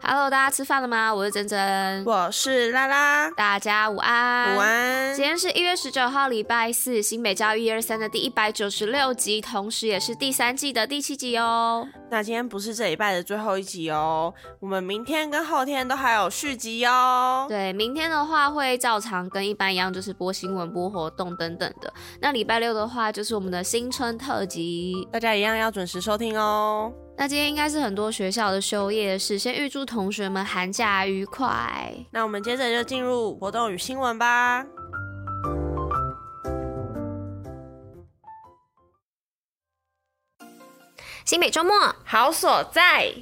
[0.00, 1.14] Hello，大家吃饭了吗？
[1.14, 4.56] 我是珍珍，我是拉拉，大家午安。
[4.56, 5.14] 午安。
[5.14, 11.86] 今天是一月十九号，礼拜四，新北教育一二三的第一百九十六集，同时也是第三季的第七集哦。
[12.10, 17.46] 那今天不是这礼拜的最后一集哦，我们明天跟后天都还有续集哦。
[17.48, 21.92] 对，明天的话会照常跟一般一样，就是播新闻、播活动等等的。
[22.20, 26.92] 那礼拜六的话就是我们的新春特辑，大家一样要准时收听哦。
[27.16, 31.94] 那今天应该是很多学校的休业日，先预祝同学们寒假愉快。
[32.10, 34.66] 那我们接着就进入活动与新闻吧。
[41.24, 43.14] 新北周末好所在。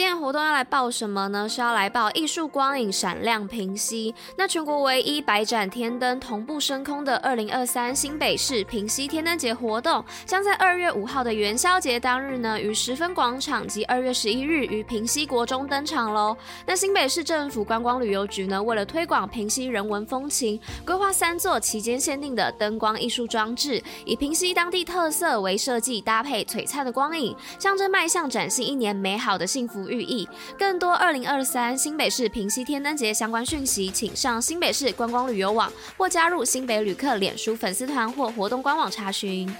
[0.00, 1.46] 今天活动要来报什么呢？
[1.46, 4.14] 是要来报艺术光影闪亮平溪。
[4.34, 16.34] 那全国唯一百盏天灯同步升空的二零二三新北市平溪天灯节活动，将在二月五号的元宵节当日呢，于十分广场及二月十一日于平溪国中登场喽。
[16.64, 29.89] 那新北市政府观光旅游局呢，为了推广平溪人文风情，规划三座期间限定的灯光艺术装置，以平溪当地特色为设计，搭配璀璨的光影，象征迈向崭新一年美好的幸福。
[29.90, 39.52] 寓意更多二零二三新北市平西天灯节相关讯息，请上新北市观光旅游网或加入新北旅客脸书粉丝团或活动官网查询。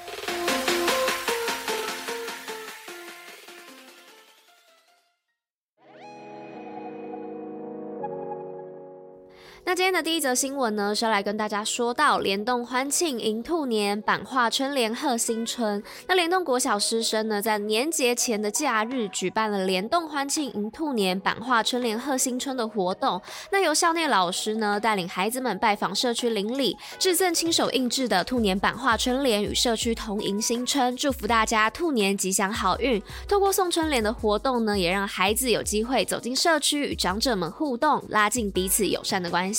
[9.66, 15.80] 那今天的第一则新闻呢，是要来跟大家说到联动欢庆迎兔年，版画春联贺新春。
[16.08, 23.20] 那联动国小师生呢，在年节前的假日举办了联动欢庆迎兔年，版画春联贺新春的活动。
[23.52, 33.00] 那由校内老师呢，带领孩子们拜访社区邻里，致赠亲手印制的兔年版画春联，与社区同迎新春，祝福大家兔年吉祥好运。
[33.28, 39.49] 透过送春联的活动呢，也让孩子有机会走进社区，与长者们互动，拉近彼此友善的关系。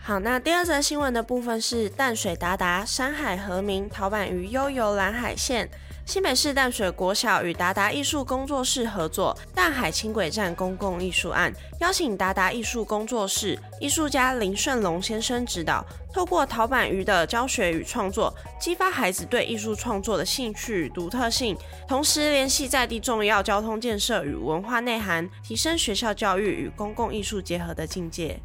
[0.00, 5.68] 好，那第二则新闻的部分是淡水达达山海和鸣陶板鱼悠游蓝海线。
[6.04, 11.50] 新北市淡水国小与达达艺术工作室合作淡海轻轨站公共艺术案，
[11.80, 15.82] 邀请达达艺术工作室艺术家林顺龙先生指导，
[16.12, 21.56] 透过陶板鱼的教学与创作，激发孩子对艺术创作的兴趣与独特性，
[21.88, 28.38] 同时联系在地重要交通建设与文化内涵，提升学校教育与公共艺术结合的境界。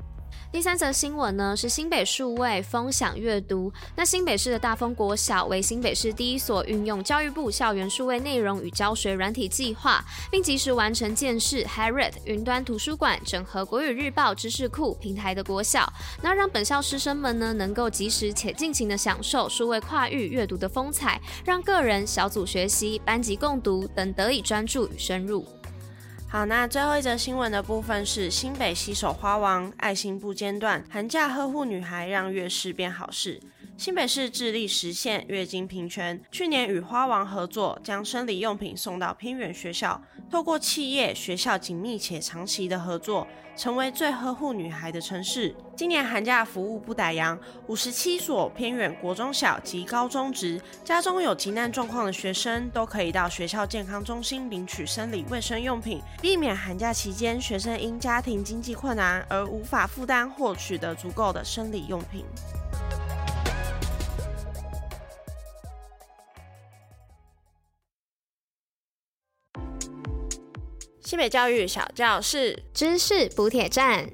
[0.51, 3.71] 第三则新闻呢，是新北数位风享阅读。
[3.95, 15.91] 那新北市的大丰国小为新北市第一所运用教育部校园数位内容与教学软体计划，并及时完成建设 HiRead 云端图书馆、整合国语日报知识库平台的国小，
[16.21, 25.45] 那让本校师生们呢能够及时且尽情的享受数位跨域阅读的风采，让个人、小组学习、班级共读等得以专注与深入。
[26.31, 33.39] 好，那最后一则新闻的部分是新北西手花王，爱心不间断，寒假呵护女孩，让月事变好事。
[33.79, 43.25] 新北市致力实现月经平权，去年与花王合作，将生理用品送到偏远学校，透过企业、学校紧密且长期的合作，
[43.55, 45.55] 成为最呵护女孩的城市。
[45.77, 62.25] 今年寒假服务不打烊，五十七所偏远国中小及高中职，家中有急难状况的学生，都可以到学校健康中心领取生理卫生用品，避免寒假期间学生因家庭经济困难而无法负担或取得足够的生理用品。
[71.09, 74.07] 新北教育小教室，知识补铁站。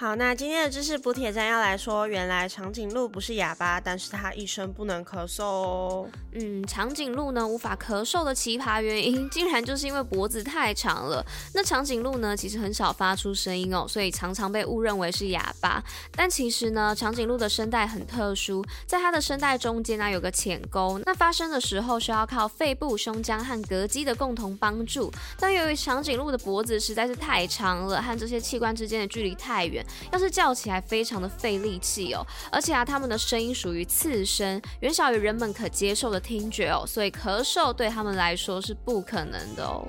[0.00, 6.08] 好，那今天的知识补铁站要来说，原来长颈鹿不是哑巴，但是它一生不能咳嗽哦。
[6.34, 11.26] 嗯，长颈鹿呢无法咳嗽的奇葩原因， 竟然就是因为脖子太长了。
[11.52, 15.82] 那长颈鹿呢其实很少发出声音哦，所以常常被误认为是哑巴。
[16.14, 25.12] 但其实呢，长颈鹿的声带很特殊，在它的声带中间呢有个浅沟，那发声的时候需要靠肺部、胸腔和膈肌的共同帮助。
[25.40, 29.84] 但由于长颈鹿的脖子实在是太长了，和这些器官之间的距离太远。
[30.12, 39.86] 要是叫起来非常的费力气哦，而且啊，他们的声音属于次声，远小于人们可接受的听觉哦，所以咳嗽对他们来说是不可能的哦。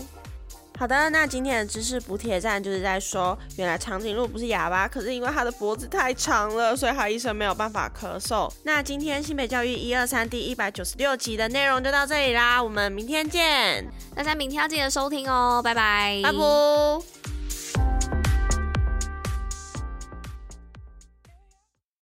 [0.77, 8.49] 好的，那今天的知识补铁站就是在说，原来长颈鹿不是哑巴，可是因为它的脖子太长了，所以它一生没有办法咳嗽。
[8.63, 13.85] 那今天新北教育一二三第一百九十六集的内容就到这里啦，我们明天见，
[14.15, 17.38] 大家明天要记得收听哦，拜拜，拜拜。